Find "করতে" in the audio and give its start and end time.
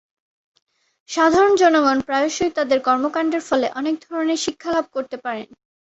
4.95-5.17